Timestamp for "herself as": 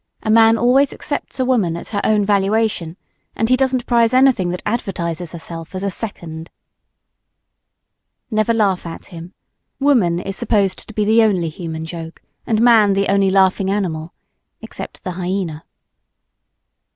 5.31-5.83